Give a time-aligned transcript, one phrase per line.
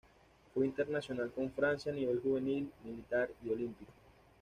[0.51, 3.93] Fue internacional con Francia a nivel juvenil, militar y olímpico.